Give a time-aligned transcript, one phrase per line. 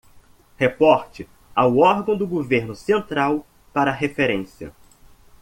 [0.57, 4.73] Reporte ao órgão do governo central para referência